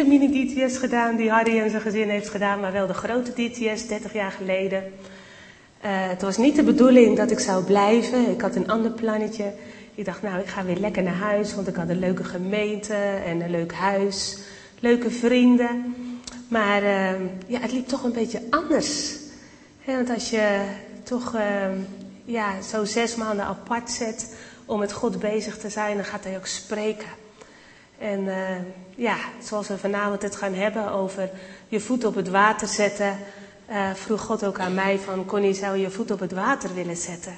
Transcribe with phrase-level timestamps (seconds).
[0.00, 3.86] de mini-DTS gedaan die Harry en zijn gezin heeft gedaan, maar wel de grote DTS
[3.86, 4.82] 30 jaar geleden.
[4.82, 8.30] Uh, het was niet de bedoeling dat ik zou blijven.
[8.30, 9.52] Ik had een ander plannetje.
[9.94, 12.94] Ik dacht, nou, ik ga weer lekker naar huis, want ik had een leuke gemeente
[13.26, 14.38] en een leuk huis,
[14.78, 15.94] leuke vrienden.
[16.48, 17.10] Maar uh,
[17.46, 19.16] ja, het liep toch een beetje anders.
[19.84, 20.60] want als je
[21.02, 21.42] toch uh,
[22.24, 24.34] ja, zo zes maanden apart zet
[24.66, 27.08] om met God bezig te zijn, dan gaat hij ook spreken.
[28.00, 28.34] En uh,
[28.94, 31.30] ja, zoals we vanavond het gaan hebben over
[31.68, 33.18] je voet op het water zetten,
[33.70, 36.74] uh, vroeg God ook aan mij van, Connie, zou je je voet op het water
[36.74, 37.36] willen zetten?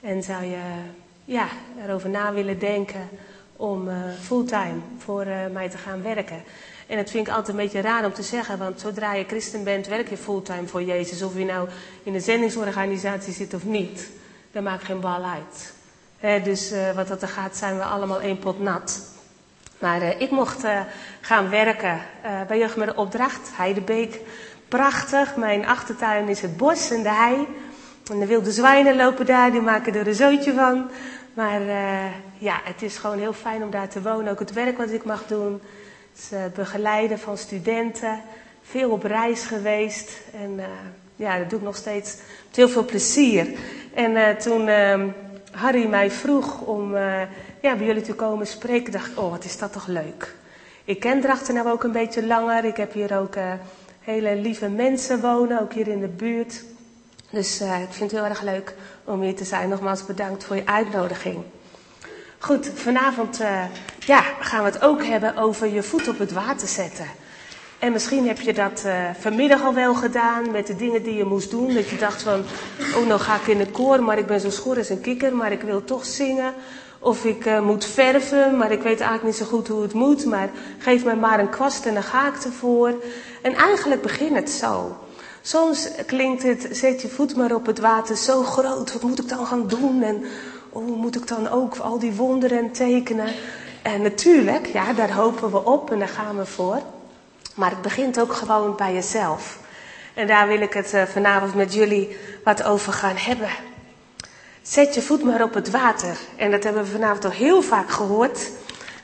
[0.00, 0.58] En zou je
[1.24, 1.48] ja,
[1.84, 3.08] erover na willen denken
[3.56, 6.42] om uh, fulltime voor mij te gaan werken?
[6.86, 9.64] En dat vind ik altijd een beetje raar om te zeggen, want zodra je christen
[9.64, 11.22] bent, werk je fulltime voor Jezus.
[11.22, 11.68] Of je nou
[12.02, 14.08] in een zendingsorganisatie zit of niet,
[14.52, 15.72] dat maakt geen bal uit.
[16.44, 19.13] Dus wat dat er gaat, zijn we allemaal één pot nat.
[19.84, 20.80] Maar uh, ik mocht uh,
[21.20, 24.20] gaan werken uh, bij Jeugd met de Opdracht, Heidebeek.
[24.68, 27.46] Prachtig, mijn achtertuin is het bos en de hei.
[28.10, 30.90] En de wilde zwijnen lopen daar, die maken er een zootje van.
[31.34, 31.60] Maar
[32.38, 34.32] ja, het is gewoon heel fijn om daar te wonen.
[34.32, 35.60] Ook het werk wat ik mag doen.
[36.28, 38.20] Het begeleiden van studenten.
[38.62, 40.20] Veel op reis geweest.
[40.40, 40.60] En
[41.16, 43.48] ja, dat doe ik nog steeds met heel veel plezier.
[43.94, 45.08] En toen ehm,
[45.54, 46.96] Harry mij vroeg om
[47.60, 50.34] ja, bij jullie te komen spreken, dacht ik, oh, wat is dat toch leuk.
[50.84, 52.64] Ik ken Drachten nou ook een beetje langer.
[52.64, 53.52] Ik heb hier ook uh,
[54.00, 56.64] hele lieve mensen wonen, ook hier in de buurt.
[57.30, 58.74] Dus uh, ik vind het heel erg leuk
[59.04, 59.68] om hier te zijn.
[59.68, 61.44] Nogmaals bedankt voor je uitnodiging.
[62.38, 63.36] Goed, vanavond
[63.98, 67.06] ja, gaan we het ook hebben over je voet op het water zetten.
[67.84, 71.24] En misschien heb je dat uh, vanmiddag al wel gedaan met de dingen die je
[71.24, 71.74] moest doen.
[71.74, 72.42] Dat je dacht van,
[72.96, 75.36] oh nou ga ik in de koor, maar ik ben zo schor als een kikker,
[75.36, 76.54] maar ik wil toch zingen.
[76.98, 80.24] Of ik uh, moet verven, maar ik weet eigenlijk niet zo goed hoe het moet.
[80.24, 82.94] Maar geef mij maar een kwast en dan ga ik ervoor.
[83.42, 84.96] En eigenlijk begint het zo.
[85.42, 88.92] Soms klinkt het, zet je voet maar op het water zo groot.
[88.92, 90.02] Wat moet ik dan gaan doen?
[90.02, 90.24] En
[90.70, 93.28] oh, moet ik dan ook al die wonderen tekenen?
[93.82, 96.82] En natuurlijk, ja, daar hopen we op en daar gaan we voor.
[97.54, 99.58] Maar het begint ook gewoon bij jezelf.
[100.14, 103.48] En daar wil ik het uh, vanavond met jullie wat over gaan hebben.
[104.62, 106.16] Zet je voet maar op het water.
[106.36, 108.50] En dat hebben we vanavond al heel vaak gehoord.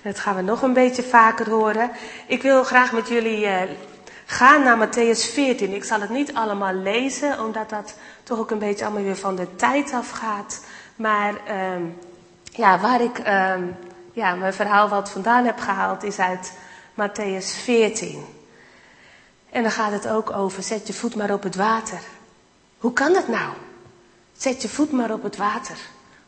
[0.03, 1.91] Dat gaan we nog een beetje vaker horen.
[2.27, 3.61] Ik wil graag met jullie uh,
[4.27, 5.73] gaan naar Matthäus 14.
[5.73, 9.37] Ik zal het niet allemaal lezen, omdat dat toch ook een beetje allemaal weer van
[9.37, 10.65] de tijd afgaat.
[10.97, 11.87] Maar uh,
[12.45, 13.55] ja, waar ik uh,
[14.13, 16.53] ja, mijn verhaal wat vandaan heb gehaald, is uit
[16.95, 18.40] Matthäus 14.
[19.51, 22.01] En dan gaat het ook over, zet je voet maar op het water.
[22.79, 23.53] Hoe kan dat nou?
[24.37, 25.77] Zet je voet maar op het water.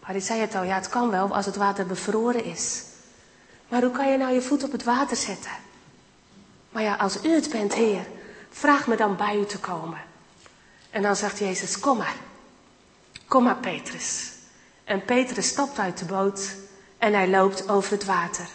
[0.06, 2.82] Maar ik zei het al, ja, het kan wel als het water bevroren is.
[3.68, 5.50] Maar hoe kan je nou je voet op het water zetten?
[6.70, 8.06] Maar ja, als u het bent, Heer,
[8.50, 10.00] vraag me dan bij u te komen.
[10.90, 12.16] En dan zegt Jezus, kom maar.
[13.28, 14.32] Kom maar, Petrus.
[14.84, 16.54] En Petrus stapt uit de boot
[16.98, 18.46] en hij loopt over het water.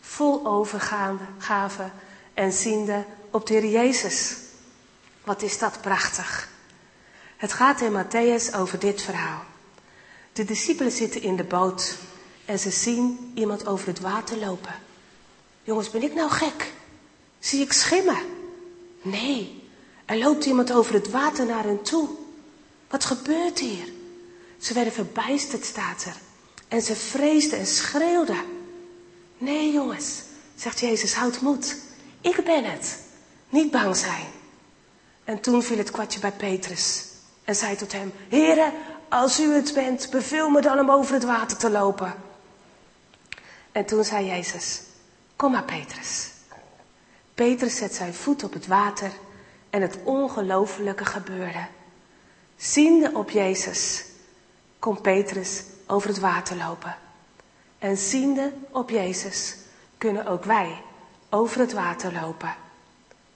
[0.00, 1.90] Vol overgave
[2.34, 4.34] en ziende op de Heer Jezus.
[5.24, 6.48] Wat is dat prachtig.
[7.36, 9.42] Het gaat in Matthäus over dit verhaal.
[10.32, 11.96] De discipelen zitten in de boot
[12.44, 14.74] en ze zien iemand over het water lopen.
[15.62, 16.72] Jongens, ben ik nou gek?
[17.38, 18.22] Zie ik schimmen?
[19.02, 19.68] Nee,
[20.04, 22.08] er loopt iemand over het water naar hen toe.
[22.88, 23.92] Wat gebeurt hier?
[24.58, 26.16] Ze werden verbijsterd, staat er.
[26.68, 28.44] En ze vreesden en schreeuwden.
[29.38, 30.22] Nee, jongens,
[30.54, 31.76] zegt Jezus, houd moed.
[32.20, 32.98] Ik ben het.
[33.50, 34.26] Niet bang zijn.
[35.24, 37.04] En toen viel het kwartje bij Petrus
[37.44, 38.72] en zei tot hem, Heere,
[39.08, 42.14] als u het bent, beveel me dan om over het water te lopen.
[43.72, 44.82] En toen zei Jezus,
[45.36, 46.30] kom maar Petrus.
[47.34, 49.10] Petrus zet zijn voet op het water
[49.70, 51.66] en het ongelofelijke gebeurde.
[52.56, 54.04] Ziende op Jezus,
[54.78, 56.96] kon Petrus over het water lopen.
[57.78, 59.56] En ziende op Jezus
[59.98, 60.82] kunnen ook wij
[61.30, 62.54] over het water lopen.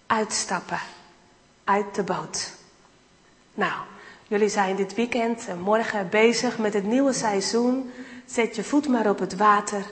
[0.07, 0.81] Uitstappen
[1.65, 2.53] uit de boot.
[3.55, 3.73] Nou,
[4.29, 7.93] Jullie zijn dit weekend en morgen bezig met het nieuwe seizoen.
[8.27, 9.85] Zet je voet maar op het water.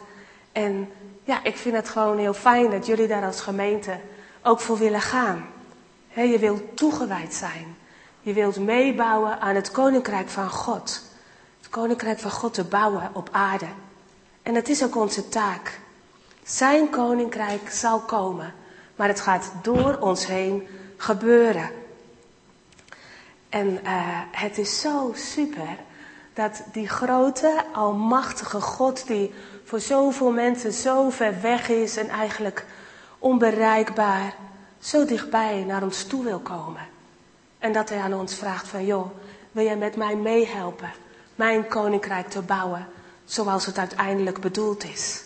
[0.53, 0.91] En
[1.25, 4.01] ja, ik vind het gewoon heel fijn dat jullie daar als gemeente
[4.43, 5.47] ook voor willen gaan.
[6.15, 7.77] je wilt toegewijd zijn.
[8.21, 11.03] Je wilt meebouwen aan het koninkrijk van God.
[11.61, 13.69] Het koninkrijk van God te bouwen op aarde.
[14.43, 15.81] En dat is ook onze taak.
[16.45, 18.55] Zijn koninkrijk zal komen,
[18.97, 20.67] maar het gaat door ons heen
[20.97, 21.71] gebeuren.
[23.49, 25.77] En uh, het is zo super
[26.33, 29.35] dat die grote, almachtige God, die
[29.65, 32.67] voor zoveel mensen zo ver weg is en eigenlijk
[33.19, 34.35] onbereikbaar,
[34.79, 36.89] zo dichtbij naar ons toe wil komen.
[37.59, 39.11] En dat hij aan ons vraagt van, joh,
[39.53, 40.93] wil jij met mij meehelpen,
[41.35, 42.87] mijn koninkrijk te bouwen,
[43.25, 45.25] zoals het uiteindelijk bedoeld is.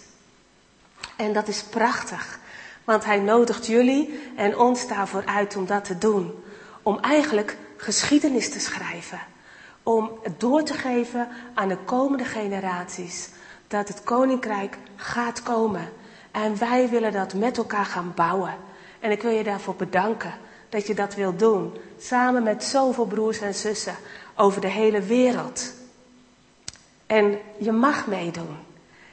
[1.17, 2.39] En dat is prachtig,
[2.87, 6.45] want hij nodigt jullie en ons daarvoor uit om dat te doen.
[6.83, 9.21] Om eigenlijk geschiedenis te schrijven.
[9.83, 13.29] Om het door te geven aan de komende generaties
[13.69, 15.89] dat het koninkrijk gaat komen.
[16.31, 18.55] En wij willen dat met elkaar gaan bouwen.
[19.01, 20.35] En ik wil je daarvoor bedanken
[20.69, 21.75] dat je dat wilt doen.
[21.99, 23.95] Samen met zoveel broers en zussen
[24.35, 25.73] over de hele wereld.
[27.07, 28.57] En je mag meedoen.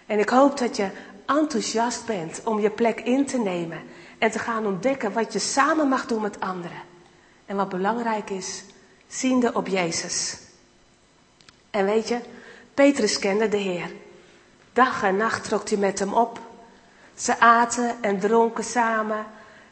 [0.05, 0.89] En ik hoop dat je
[1.25, 3.81] enthousiast bent om je plek in te nemen
[4.17, 6.81] en te gaan ontdekken wat je samen mag doen met anderen.
[7.45, 8.63] En wat belangrijk is,
[9.07, 10.37] ziende op Jezus.
[11.69, 12.19] En weet je,
[12.73, 13.91] Petrus kende de Heer.
[14.73, 16.39] Dag en nacht trok hij met hem op.
[17.15, 19.25] Ze aten en dronken samen.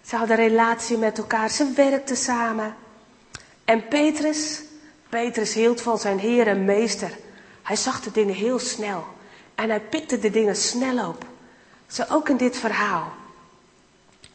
[0.05, 1.49] Ze hadden relatie met elkaar.
[1.49, 2.75] Ze werkten samen.
[3.65, 4.61] En Petrus,
[5.09, 7.17] Petrus hield van zijn Heer en Meester.
[7.61, 9.05] Hij zag de dingen heel snel.
[9.55, 11.25] En hij pikte de dingen snel op.
[11.91, 13.11] Zo ook in dit verhaal.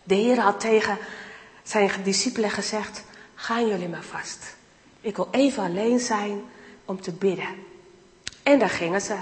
[0.03, 0.99] De Heer had tegen
[1.63, 3.05] zijn discipelen gezegd:
[3.35, 4.57] Gaan jullie maar vast.
[5.01, 6.41] Ik wil even alleen zijn
[6.85, 7.49] om te bidden.
[8.43, 9.17] En daar gingen ze.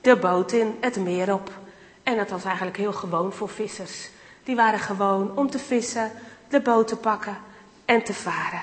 [0.00, 1.50] De boot in, het meer op.
[2.02, 4.08] En dat was eigenlijk heel gewoon voor vissers.
[4.44, 6.12] Die waren gewoon om te vissen,
[6.48, 7.38] de boot te pakken
[7.84, 8.62] en te varen.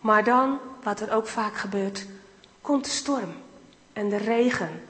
[0.00, 2.06] Maar dan, wat er ook vaak gebeurt,
[2.60, 3.34] komt de storm
[3.92, 4.82] en de regen.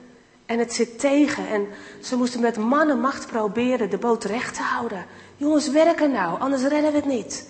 [0.51, 1.69] En het zit tegen en
[2.03, 5.07] ze moesten met man en macht proberen de boot recht te houden.
[5.37, 7.49] Jongens, werken nou, anders redden we het niet.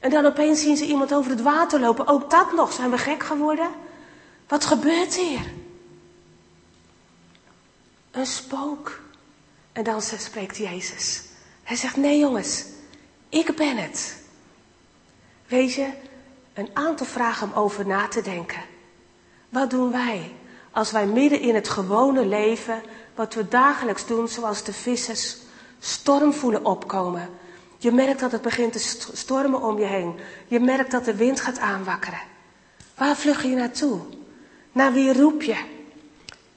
[0.00, 2.06] En dan opeens zien ze iemand over het water lopen.
[2.06, 3.70] Ook dat nog, zijn we gek geworden?
[4.48, 5.40] Wat gebeurt hier?
[8.10, 9.00] Een spook.
[9.72, 11.22] En dan spreekt Jezus.
[11.62, 12.64] Hij zegt, nee jongens,
[13.28, 14.16] ik ben het.
[15.46, 15.88] Weet je,
[16.54, 18.62] een aantal vragen om over na te denken.
[19.48, 20.32] Wat doen wij
[20.76, 22.82] als wij midden in het gewone leven,
[23.14, 25.36] wat we dagelijks doen, zoals de vissers,
[25.78, 27.28] storm voelen opkomen?
[27.78, 30.14] Je merkt dat het begint te stormen om je heen.
[30.46, 32.20] Je merkt dat de wind gaat aanwakkeren.
[32.94, 34.00] Waar vlug je naartoe?
[34.72, 35.56] Naar wie roep je?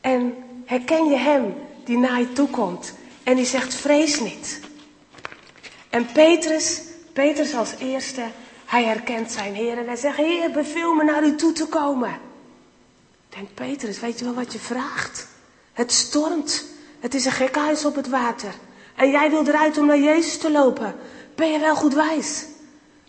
[0.01, 0.35] En
[0.65, 2.93] herken je hem die naar je toe komt
[3.23, 4.59] en die zegt vrees niet.
[5.89, 6.81] En Petrus,
[7.13, 8.23] Petrus als eerste,
[8.65, 12.27] hij herkent zijn Heer en hij zegt, Heer, beveel me naar u toe te komen.
[13.29, 15.27] Denk Petrus, weet je wel wat je vraagt?
[15.73, 16.65] Het stormt.
[16.99, 18.53] Het is een gekhuis op het water.
[18.95, 20.95] En jij wil eruit om naar Jezus te lopen.
[21.35, 22.45] Ben je wel goed wijs?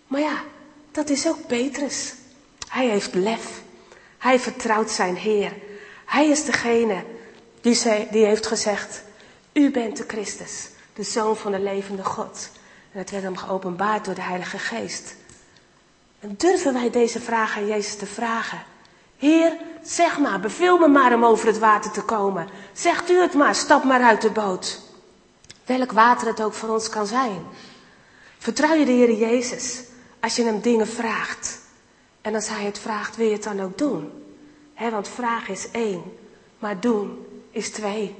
[0.06, 0.42] Maar ja,
[0.90, 2.14] dat is ook Petrus.
[2.68, 3.62] Hij heeft lef.
[4.18, 5.52] Hij vertrouwt zijn Heer.
[6.04, 7.04] Hij is degene
[7.60, 9.02] die, zei, die heeft gezegd,
[9.52, 12.50] u bent de Christus, de Zoon van de levende God.
[12.92, 15.14] En het werd hem geopenbaard door de Heilige Geest.
[16.20, 18.62] En durven wij deze vraag aan Jezus te vragen?
[19.16, 22.48] Heer, zeg maar, beveel me maar om over het water te komen.
[22.72, 24.80] Zegt u het maar, stap maar uit de boot.
[25.64, 27.46] Welk water het ook voor ons kan zijn.
[28.38, 29.82] Vertrouw je de Heer Jezus
[30.20, 31.58] als je hem dingen vraagt.
[32.20, 34.12] En als hij het vraagt, wil je het dan ook doen.
[34.90, 36.02] Want vraag is één,
[36.58, 38.16] maar doen is twee.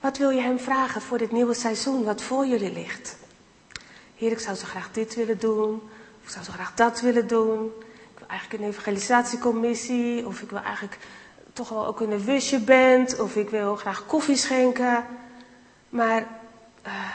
[0.00, 3.16] Wat wil je hem vragen voor dit nieuwe seizoen wat voor jullie ligt?
[4.16, 5.82] Heer, ik zou zo graag dit willen doen.
[6.20, 7.72] Of ik zou zo graag dat willen doen.
[8.34, 10.26] Eigenlijk een evangelisatiecommissie.
[10.26, 10.98] Of ik wil eigenlijk
[11.52, 13.20] toch wel ook een wusje band.
[13.20, 15.06] Of ik wil graag koffie schenken.
[15.88, 16.26] Maar,
[16.86, 17.10] uh,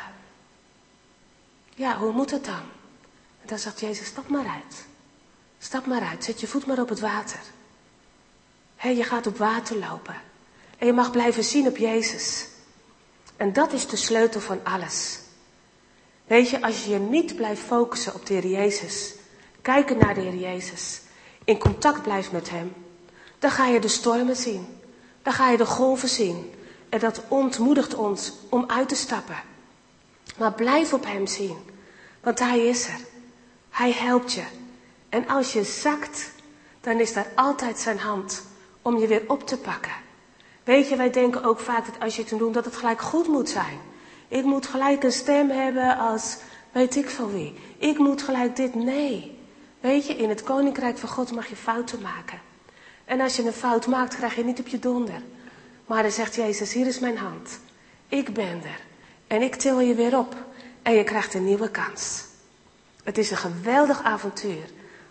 [1.76, 2.64] ja, hoe moet het dan?
[3.42, 4.86] En dan zegt Jezus, stap maar uit.
[5.58, 7.40] Stap maar uit, zet je voet maar op het water.
[8.76, 10.16] Hé, je gaat op water lopen.
[10.78, 12.48] En je mag blijven zien op Jezus.
[13.38, 15.20] En dat is de sleutel van alles.
[16.28, 19.14] Weet je, als je je niet blijft focussen op de Heer Jezus,
[19.62, 21.02] kijken naar de Heer Jezus,
[21.50, 22.74] in contact blijft met Hem,
[23.40, 24.68] dan ga je de stormen zien.
[25.24, 26.52] Dan ga je de golven zien.
[26.90, 29.42] En dat ontmoedigt ons om uit te stappen.
[30.38, 31.58] Maar blijf op Hem zien,
[32.22, 33.00] want Hij is er.
[33.70, 34.44] Hij helpt je.
[35.10, 36.32] En als je zakt,
[36.82, 38.44] dan is daar altijd Zijn hand
[38.82, 39.94] om je weer op te pakken.
[40.64, 43.28] Weet je, wij denken ook vaak dat als je het doet, dat het gelijk goed
[43.28, 43.80] moet zijn.
[44.28, 46.38] Ik moet gelijk een stem hebben als
[46.72, 47.54] weet ik van wie.
[47.78, 48.76] Ik moet gelijk dit.
[48.76, 49.39] Nee.
[49.80, 52.40] Weet je, in het koninkrijk van God mag je fouten maken.
[53.06, 55.22] En als je een fout maakt, krijg je niet op je donder.
[55.86, 57.60] Maar dan zegt Jezus, hier is mijn hand.
[58.08, 58.80] Ik ben er.
[59.28, 60.36] En ik til je weer op.
[60.82, 62.24] En je krijgt een nieuwe kans.
[63.04, 64.64] Het is een geweldig avontuur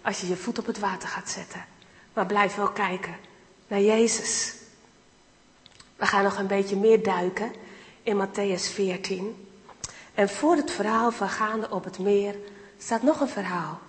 [0.02, 1.64] als je je voet op het water gaat zetten.
[2.12, 3.16] Maar blijf wel kijken
[3.66, 4.54] naar Jezus.
[5.96, 7.52] We gaan nog een beetje meer duiken
[8.02, 9.48] in Matthäus 14.
[10.14, 12.34] En voor het verhaal van gaande op het meer
[12.78, 13.80] staat nog een verhaal.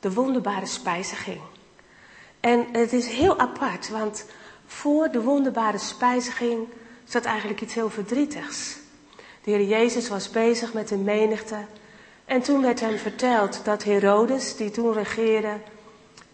[0.00, 1.40] De wonderbare spijziging.
[2.40, 4.24] En het is heel apart, want
[4.66, 6.66] voor de wonderbare spijziging
[7.04, 8.76] staat eigenlijk iets heel verdrietigs.
[9.44, 11.56] De Heer Jezus was bezig met een menigte.
[12.24, 15.56] En toen werd hem verteld dat Herodes, die toen regeerde,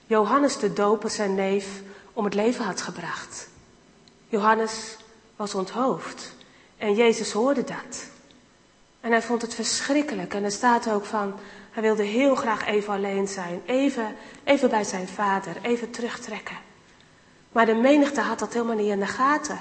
[0.07, 3.49] Johannes de Doper, zijn neef, om het leven had gebracht.
[4.29, 4.97] Johannes
[5.37, 6.33] was onthoofd
[6.79, 8.07] en Jezus hoorde dat.
[9.01, 10.35] En hij vond het verschrikkelijk.
[10.35, 11.35] En er staat ook van,
[11.75, 16.57] hij wilde heel graag even alleen zijn, even, even bij zijn vader, even terugtrekken.
[17.53, 19.59] Maar de menigte had dat helemaal niet in de gaten.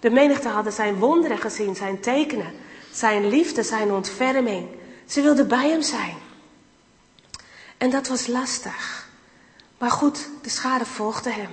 [0.00, 2.52] De menigte hadden zijn wonderen gezien, zijn tekenen,
[2.92, 4.68] zijn liefde, zijn ontferming.
[5.06, 6.16] Ze wilden bij hem zijn.
[7.76, 9.08] En dat was lastig.
[9.78, 11.50] Maar goed, de schade volgde hem.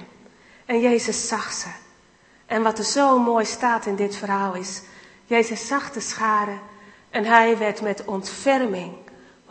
[0.65, 1.67] En Jezus zag ze.
[2.45, 4.81] En wat er zo mooi staat in dit verhaal is,
[5.25, 6.57] Jezus zag de schade
[7.09, 9.02] en hij werd met ontferming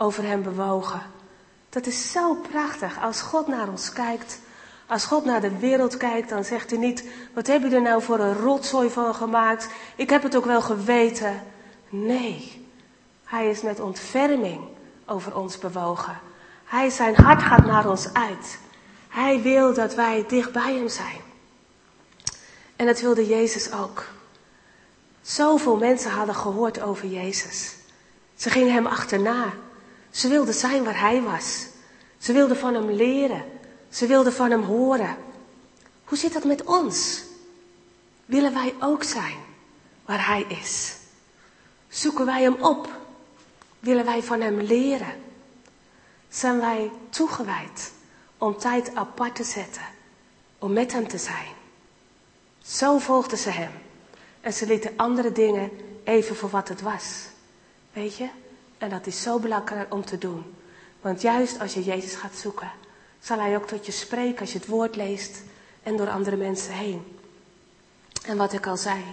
[0.03, 1.01] over hem bewogen.
[1.69, 3.01] Dat is zo prachtig.
[3.01, 4.39] Als God naar ons kijkt,
[4.87, 8.01] als God naar de wereld kijkt, dan zegt hij niet, wat heb je er nou
[8.01, 9.67] voor een rotzooi van gemaakt?
[9.95, 11.43] Ik heb het ook wel geweten.
[11.89, 12.67] Nee,
[13.23, 14.61] hij is met ontferming
[15.05, 16.19] over ons bewogen.
[16.63, 18.59] Hij, zijn hart gaat naar ons uit.
[19.09, 21.21] Hij wil dat wij dicht bij hem zijn.
[22.75, 24.05] En dat wilde Jezus ook.
[25.21, 27.75] Zoveel mensen hadden gehoord over Jezus.
[28.35, 29.53] Ze gingen hem achterna.
[30.13, 31.65] Ze wilden zijn waar hij was.
[32.17, 33.45] Ze wilden van hem leren.
[33.89, 35.17] Ze wilden van hem horen.
[36.03, 37.21] Hoe zit dat met ons?
[38.25, 39.37] Willen wij ook zijn
[40.05, 40.95] waar hij is?
[41.87, 42.89] Zoeken wij hem op?
[43.79, 45.21] Willen wij van hem leren?
[46.29, 47.91] Zijn wij toegewijd
[48.37, 49.85] om tijd apart te zetten
[50.59, 51.53] om met hem te zijn?
[52.63, 53.71] Zo volgden ze hem.
[54.41, 55.71] En ze lieten andere dingen
[56.03, 57.25] even voor wat het was.
[57.93, 58.29] Weet je?
[58.83, 60.55] En dat is zo belangrijk om te doen.
[61.01, 62.71] Want juist als je Jezus gaat zoeken,
[63.19, 65.41] zal Hij ook tot je spreken als je het woord leest
[65.83, 67.17] en door andere mensen heen.
[68.25, 69.03] En wat ik al zei,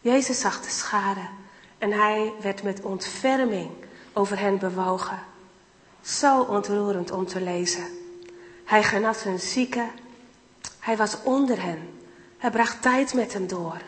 [0.00, 1.20] Jezus zag de schade
[1.78, 3.70] en Hij werd met ontferming
[4.12, 5.18] over hen bewogen.
[6.00, 7.86] Zo ontroerend om te lezen.
[8.64, 9.90] Hij genas hun zieken.
[10.78, 11.88] Hij was onder hen.
[12.38, 13.80] Hij bracht tijd met hen door.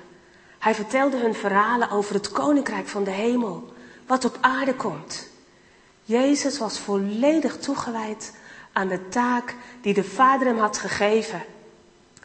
[0.58, 3.72] Hij vertelde hun verhalen over het koninkrijk van de hemel,
[4.06, 5.28] wat op aarde komt.
[6.02, 8.32] Jezus was volledig toegewijd
[8.72, 11.44] aan de taak die de Vader hem had gegeven,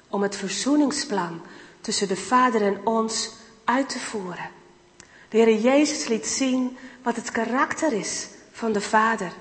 [0.09, 1.41] om het verzoeningsplan
[1.81, 3.31] tussen de Vader en ons
[3.63, 4.49] uit te voeren.
[5.29, 9.31] De Heer Jezus liet zien wat het karakter is van de Vader.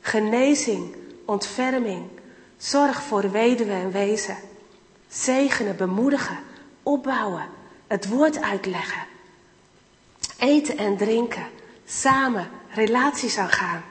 [0.00, 2.08] Genezing, ontferming,
[2.56, 4.36] zorg voor weduwe en wezen,
[5.08, 6.38] zegenen, bemoedigen,
[6.82, 7.48] opbouwen,
[7.86, 9.06] het woord uitleggen.
[10.38, 11.46] Eten en drinken,
[11.86, 13.84] samen relaties aangaan.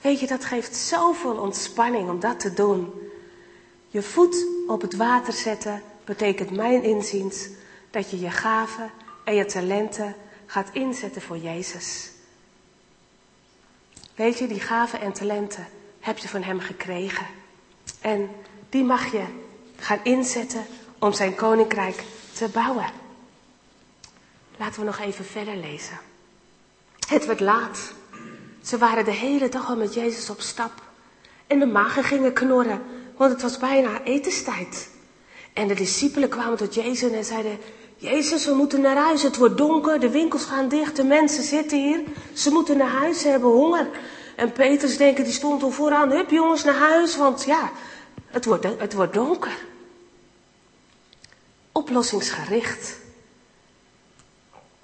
[0.00, 2.92] Weet je, dat geeft zoveel ontspanning om dat te doen.
[3.88, 7.48] Je voet op het water zetten betekent mijn inziens
[7.90, 8.90] dat je je gaven
[9.24, 10.14] en je talenten
[10.46, 12.10] gaat inzetten voor Jezus.
[14.14, 15.66] Weet je, die gaven en talenten
[16.00, 17.26] heb je van Hem gekregen.
[18.00, 18.30] En
[18.68, 19.24] die mag je
[19.76, 20.66] gaan inzetten
[20.98, 22.90] om Zijn koninkrijk te bouwen.
[24.56, 26.07] Laten we nog even verder lezen.
[27.08, 27.92] Het werd laat.
[28.62, 30.72] Ze waren de hele dag al met Jezus op stap.
[31.46, 32.82] En de magen gingen knorren,
[33.16, 34.90] want het was bijna etenstijd.
[35.52, 37.58] En de discipelen kwamen tot Jezus en zeiden,
[37.96, 41.78] Jezus, we moeten naar huis, het wordt donker, de winkels gaan dicht, de mensen zitten
[41.78, 43.88] hier, ze moeten naar huis, ze hebben honger.
[44.36, 47.70] En Petrus denken, die stond al vooraan, hup jongens naar huis, want ja,
[48.26, 49.66] het wordt, het wordt donker.
[51.72, 52.96] Oplossingsgericht.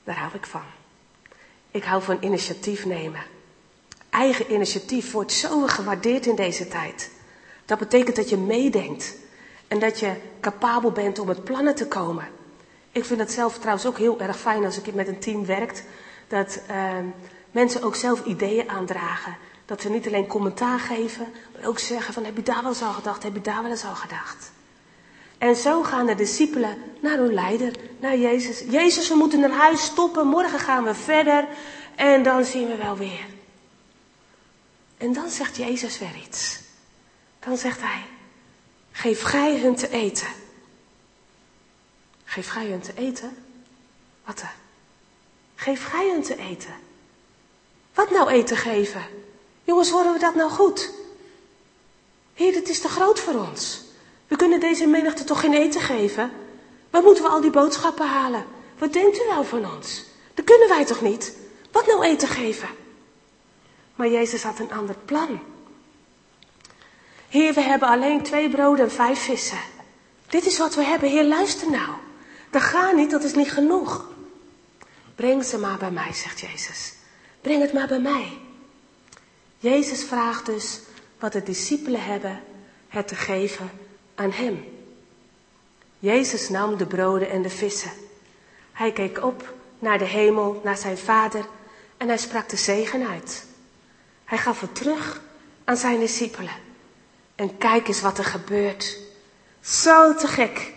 [0.04, 0.73] Daar hou ik van.
[1.74, 3.22] Ik hou van initiatief nemen.
[4.10, 7.10] Eigen initiatief wordt zo gewaardeerd in deze tijd.
[7.64, 9.14] Dat betekent dat je meedenkt
[9.68, 12.28] en dat je capabel bent om met plannen te komen.
[12.92, 15.84] Ik vind het zelf trouwens ook heel erg fijn als ik met een team werkt,
[16.28, 16.92] dat uh,
[17.50, 19.36] mensen ook zelf ideeën aandragen.
[19.66, 21.26] Dat ze niet alleen commentaar geven,
[21.56, 23.70] maar ook zeggen van heb je daar wel eens al gedacht, heb je daar wel
[23.70, 24.52] eens al gedacht.
[25.44, 28.60] En zo gaan de discipelen naar hun leider, naar Jezus.
[28.70, 31.48] Jezus, we moeten naar huis stoppen, morgen gaan we verder
[31.94, 33.26] en dan zien we wel weer.
[34.96, 36.60] En dan zegt Jezus weer iets.
[37.40, 38.04] Dan zegt hij,
[38.92, 40.28] geef gij hun te eten.
[42.24, 43.36] Geef gij hun te eten?
[44.24, 44.48] Wat dan?
[45.54, 46.74] Geef gij hun te eten.
[47.94, 49.04] Wat nou eten geven?
[49.64, 50.90] Jongens, horen we dat nou goed?
[52.34, 53.83] Heer, dit is te groot voor ons.
[54.34, 56.30] We kunnen deze menigte toch geen eten geven?
[56.90, 58.44] Waar moeten we al die boodschappen halen?
[58.78, 60.04] Wat denkt u nou van ons?
[60.34, 61.36] Dat kunnen wij toch niet?
[61.72, 62.68] Wat nou eten geven?
[63.94, 65.40] Maar Jezus had een ander plan.
[67.28, 69.58] Heer, we hebben alleen twee broden en vijf vissen.
[70.28, 71.08] Dit is wat we hebben.
[71.08, 71.90] Heer, luister nou.
[72.50, 74.08] Dat gaat niet, dat is niet genoeg.
[75.14, 76.94] Breng ze maar bij mij, zegt Jezus.
[77.40, 78.38] Breng het maar bij mij.
[79.58, 80.80] Jezus vraagt dus
[81.18, 82.42] wat de discipelen hebben,
[82.88, 83.70] het te geven
[84.14, 84.64] aan hem.
[85.98, 87.90] Jezus nam de broden en de vissen.
[88.72, 91.44] Hij keek op naar de hemel, naar zijn vader
[91.96, 93.46] en hij sprak de zegen uit.
[94.24, 95.20] Hij gaf het terug
[95.64, 96.62] aan zijn discipelen.
[97.34, 98.98] En kijk eens wat er gebeurt.
[99.60, 100.72] Zo te gek.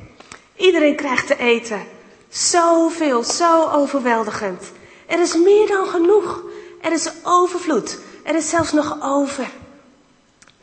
[0.56, 1.86] Iedereen krijgt te eten.
[2.29, 4.72] Zoveel, zo overweldigend.
[5.06, 6.44] Er is meer dan genoeg.
[6.82, 8.00] Er is overvloed.
[8.24, 9.50] Er is zelfs nog over.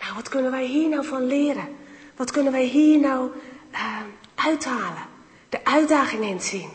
[0.01, 1.69] Nou, wat kunnen wij hier nou van leren?
[2.17, 3.31] Wat kunnen wij hier nou
[3.73, 3.97] uh,
[4.35, 5.07] uithalen?
[5.49, 6.71] De uitdaging inzien.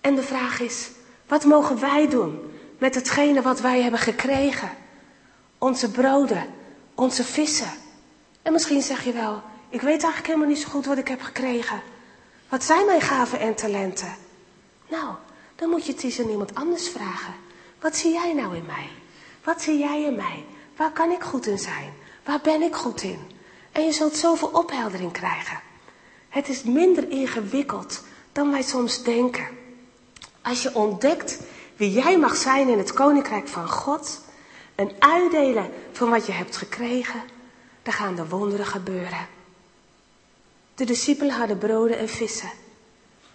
[0.00, 0.90] En de vraag is,
[1.26, 4.70] wat mogen wij doen met hetgene wat wij hebben gekregen?
[5.58, 6.46] Onze broden,
[6.94, 7.70] onze vissen.
[8.42, 11.20] En misschien zeg je wel, ik weet eigenlijk helemaal niet zo goed wat ik heb
[11.22, 11.82] gekregen.
[12.48, 14.14] Wat zijn mijn gaven en talenten?
[14.88, 15.14] Nou,
[15.56, 17.34] dan moet je het eens aan iemand anders vragen.
[17.80, 18.88] Wat zie jij nou in mij?
[19.44, 20.44] Wat zie jij in mij?
[20.76, 21.92] Waar kan ik goed in zijn?
[22.24, 23.29] Waar ben ik goed in?
[23.72, 25.60] En je zult zoveel opheldering krijgen.
[26.28, 29.46] Het is minder ingewikkeld dan wij soms denken.
[30.42, 31.40] Als je ontdekt
[31.76, 34.20] wie jij mag zijn in het koninkrijk van God
[34.74, 37.22] en uitdelen van wat je hebt gekregen,
[37.82, 39.26] dan gaan de wonderen gebeuren.
[40.74, 42.50] De discipelen hadden broden en vissen.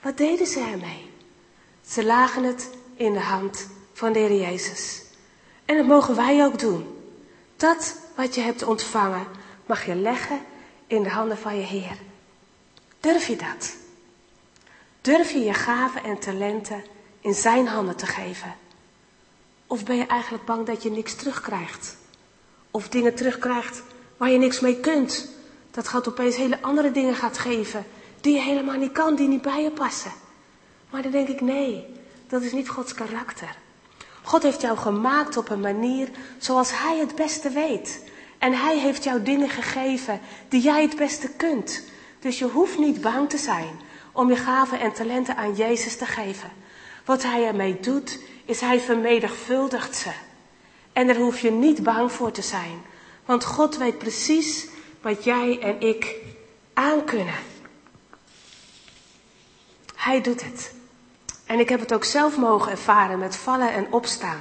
[0.02, 1.10] Wat deden ze ermee?
[1.88, 5.04] Ze lagen het in de hand van de Heer Jezus.
[5.66, 6.96] En dat mogen wij ook doen.
[7.56, 9.28] Dat wat je hebt ontvangen,
[9.66, 10.40] mag je leggen
[10.88, 11.98] in de handen van je Heer.
[13.00, 13.76] Durf je dat?
[15.02, 16.84] Durf je je gaven en talenten
[17.20, 18.56] in zijn handen te geven?
[19.68, 21.98] Of ben je eigenlijk bang dat je niks terugkrijgt?
[22.72, 23.84] Of dingen terugkrijgt
[24.18, 25.30] waar je niks mee kunt?
[25.72, 27.86] Dat gaat opeens hele andere dingen gaat geven
[28.22, 30.12] die je helemaal niet kan, die niet bij je passen.
[30.90, 31.86] Maar dan denk ik, nee,
[32.28, 33.58] dat is niet Gods karakter.
[34.22, 38.02] God heeft jou gemaakt op een manier zoals Hij het beste weet.
[38.38, 40.20] En Hij heeft jou dingen gegeven
[40.50, 41.84] die jij het beste kunt.
[42.20, 43.80] Dus je hoeft niet bang te zijn
[44.12, 46.52] om je gaven en talenten aan Jezus te geven.
[47.06, 50.12] Wat Hij ermee doet, is Hij vermenigvuldigt ze.
[50.94, 52.82] En daar hoef je niet bang voor te zijn.
[53.26, 54.68] Want God weet precies
[55.02, 56.16] wat jij en ik
[56.74, 57.36] aankunnen.
[59.96, 60.74] Hij doet het.
[61.46, 64.40] En ik heb het ook zelf mogen ervaren met vallen en opstaan.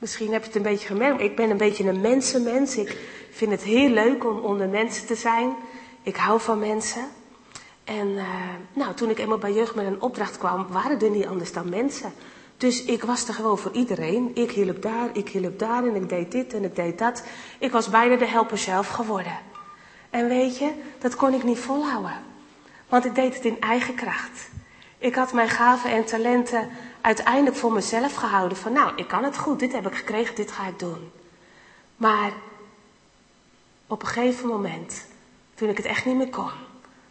[0.00, 1.20] Misschien heb je het een beetje gemerkt.
[1.20, 2.76] Ik ben een beetje een mensenmens.
[2.76, 2.96] Ik
[3.30, 5.54] vind het heel leuk om onder mensen te zijn.
[6.02, 7.04] Ik hou van mensen.
[7.84, 8.24] En uh,
[8.72, 11.68] nou, toen ik eenmaal bij jeugd met een opdracht kwam, waren er niet anders dan
[11.68, 12.12] mensen.
[12.56, 14.30] Dus ik was er gewoon voor iedereen.
[14.34, 17.22] Ik hielp daar, ik hielp daar en ik deed dit en ik deed dat.
[17.58, 19.38] Ik was bijna de helper zelf geworden.
[20.10, 22.22] En weet je, dat kon ik niet volhouden.
[22.88, 24.49] Want ik deed het in eigen kracht.
[25.00, 26.68] Ik had mijn gaven en talenten
[27.00, 28.58] uiteindelijk voor mezelf gehouden.
[28.58, 31.10] Van nou, ik kan het goed, dit heb ik gekregen, dit ga ik doen.
[31.96, 32.32] Maar
[33.86, 35.06] op een gegeven moment,
[35.54, 36.50] toen ik het echt niet meer kon,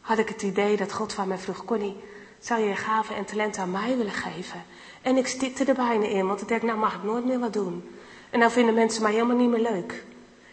[0.01, 1.95] had ik het idee dat God van mij vroeg, Connie,
[2.39, 4.63] zou je je gaven en talenten aan mij willen geven?
[5.01, 7.53] En ik stikte er bijna in, want ik denk, nou mag ik nooit meer wat
[7.53, 7.89] doen.
[8.29, 10.03] En nou vinden mensen mij helemaal niet meer leuk.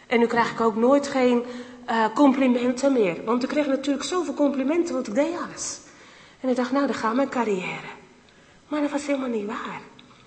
[0.07, 1.45] En nu krijg ik ook nooit geen
[1.89, 3.23] uh, complimenten meer.
[3.23, 5.85] Want ik kreeg natuurlijk zoveel complimenten, want ik deed alles.
[6.39, 7.87] En ik dacht, nou, dan gaat mijn carrière.
[8.67, 9.81] Maar dat was helemaal niet waar.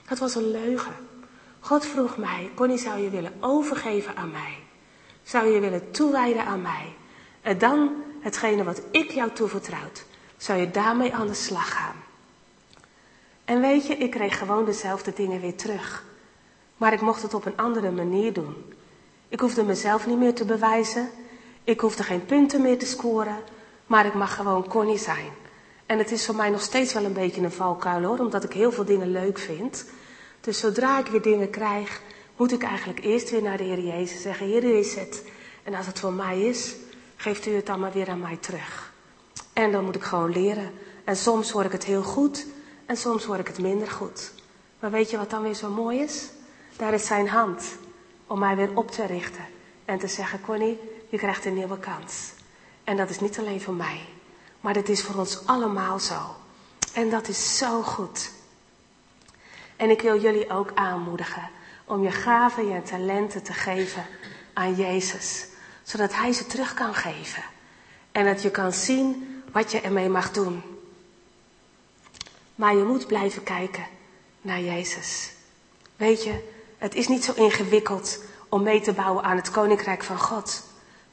[0.09, 0.95] Dat was een leugen.
[1.61, 4.59] God vroeg mij, Connie, zou je willen overgeven aan mij?
[5.23, 6.95] Zou je willen toewijden aan mij?
[7.41, 10.05] En dan hetgene wat ik jou toevertrouwd,
[10.37, 11.97] zou je daarmee aan de slag gaan?
[13.45, 16.05] En weet je, ik kreeg gewoon dezelfde dingen weer terug.
[16.77, 18.75] Maar ik mocht het op een andere manier doen.
[19.29, 21.09] Ik hoefde mezelf niet meer te bewijzen.
[21.65, 23.37] Ik hoefde geen punten meer te scoren.
[23.87, 25.33] Maar ik mag gewoon Connie zijn.
[25.91, 28.53] En het is voor mij nog steeds wel een beetje een valkuil hoor, omdat ik
[28.53, 29.85] heel veel dingen leuk vind.
[30.41, 32.01] Dus zodra ik weer dingen krijg,
[32.37, 35.25] moet ik eigenlijk eerst weer naar de Heer Jezus zeggen, Heer, is het.
[35.63, 36.75] En als het voor mij is,
[37.17, 38.93] geeft u het dan maar weer aan mij terug.
[39.53, 40.71] En dan moet ik gewoon leren.
[41.05, 42.47] En soms hoor ik het heel goed
[42.87, 44.33] en soms hoor ik het minder goed.
[44.81, 46.29] Maar weet je wat dan weer zo mooi is?
[46.77, 47.65] Daar is zijn hand
[48.27, 49.45] om mij weer op te richten.
[49.85, 52.33] En te zeggen, Connie, je krijgt een nieuwe kans.
[52.85, 54.01] En dat is niet alleen voor mij.
[54.61, 56.37] Maar dat is voor ons allemaal zo.
[56.93, 58.31] En dat is zo goed.
[59.77, 61.51] En ik wil jullie ook aanmoedigen
[61.85, 64.07] om je gaven, je talenten te geven
[64.53, 65.47] aan Jezus.
[65.83, 67.43] Zodat Hij ze terug kan geven.
[68.13, 70.63] En dat je kan zien wat je ermee mag doen.
[72.55, 73.87] Maar je moet blijven kijken
[74.41, 75.33] naar Jezus.
[75.97, 78.19] Weet je, Het is niet zo ingewikkeld
[78.49, 80.63] om mee te bouwen aan het koninkrijk van God.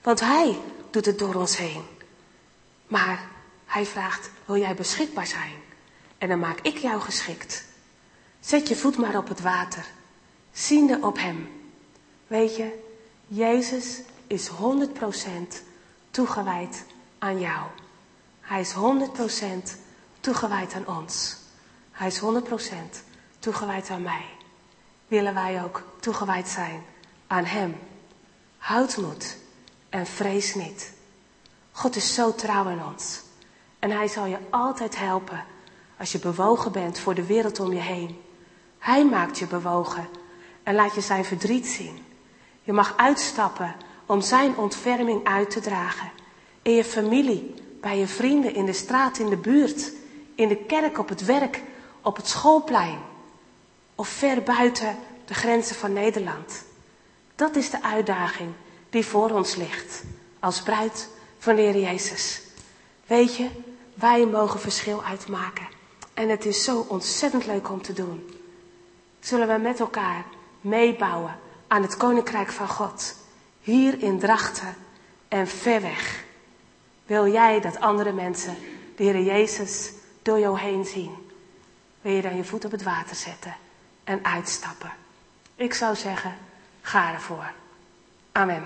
[0.01, 1.83] Want Hij doet het door ons heen.
[2.87, 3.27] Maar
[3.67, 5.53] Hij vraagt, wil jij beschikbaar zijn?
[6.17, 7.65] En dan maak ik jou geschikt.
[8.39, 9.85] Zet je voet maar op het water.
[10.51, 11.49] Ziende op Hem.
[12.27, 12.83] Weet je,
[13.27, 14.53] Jezus is 100%
[16.11, 16.85] toegewijd
[17.19, 17.65] aan jou.
[18.41, 18.77] Hij is 100%
[20.19, 21.35] toegewijd aan ons.
[21.91, 22.23] Hij is 100%
[23.39, 24.25] toegewijd aan mij.
[25.07, 26.83] Willen wij ook toegewijd zijn
[27.27, 27.79] aan Hem?
[28.57, 29.37] Houd moed
[29.89, 30.93] en vrees niet.
[31.71, 33.21] God is zo trouw in ons.
[33.79, 35.45] En Hij zal je altijd helpen
[35.97, 38.21] als je bewogen bent voor de wereld om je heen.
[38.79, 40.07] Hij maakt je bewogen
[40.63, 42.05] en laat je zijn verdriet zien.
[42.63, 46.11] Je mag uitstappen om zijn ontferming uit te dragen.
[46.61, 49.91] In je familie, bij je vrienden, in de straat, in de buurt,
[50.35, 51.63] in de kerk, op het werk,
[52.01, 52.99] op het schoolplein.
[53.95, 56.65] Of ver buiten de grenzen van Nederland.
[57.35, 58.49] Dat is de uitdaging
[58.89, 60.03] die voor ons ligt.
[60.39, 62.41] Als bruid van de Heer Jezus.
[63.05, 63.49] Weet je,
[63.99, 65.67] wij mogen verschil uitmaken.
[66.13, 68.29] En het is zo ontzettend leuk om te doen.
[69.19, 70.25] Zullen we met elkaar
[70.61, 73.15] meebouwen aan het Koninkrijk van God.
[73.61, 74.75] Hier in Drachten
[75.27, 76.23] en ver weg.
[77.05, 78.55] Wil jij dat andere mensen
[78.95, 81.15] de Heer Jezus door jou heen zien?
[82.01, 83.55] Wil je dan je voet op het water zetten
[84.03, 84.91] en uitstappen?
[85.55, 86.37] Ik zou zeggen,
[86.81, 87.51] ga ervoor.
[88.31, 88.63] Amen.